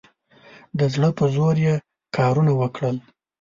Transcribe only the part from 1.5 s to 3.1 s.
یې کارونه وکړل.